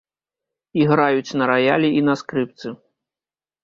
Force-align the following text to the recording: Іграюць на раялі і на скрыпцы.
Іграюць 0.81 1.35
на 1.43 1.51
раялі 1.53 1.95
і 2.01 2.05
на 2.09 2.13
скрыпцы. 2.25 2.67